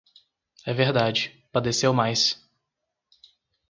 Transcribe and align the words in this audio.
É 0.65 0.73
verdade, 0.73 1.45
padeceu 1.51 1.93
mais. 1.93 2.35